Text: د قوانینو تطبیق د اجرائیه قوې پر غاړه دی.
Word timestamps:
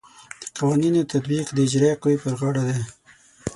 د 0.41 0.43
قوانینو 0.57 1.09
تطبیق 1.13 1.47
د 1.53 1.57
اجرائیه 1.67 1.99
قوې 2.01 2.17
پر 2.21 2.33
غاړه 2.39 2.61
دی. 2.67 2.77